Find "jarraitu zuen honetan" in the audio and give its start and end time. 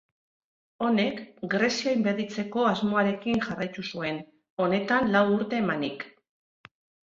3.45-5.15